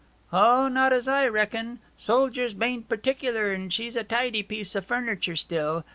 'O, 0.33 0.67
not 0.67 0.91
as 0.93 1.07
I 1.07 1.27
reckon. 1.27 1.77
Soldiers 1.95 2.55
bain't 2.55 2.89
particular, 2.89 3.51
and 3.51 3.71
she's 3.71 3.95
a 3.95 4.03
tidy 4.03 4.41
piece 4.41 4.75
o' 4.75 4.81
furniture 4.81 5.35
still. 5.35 5.85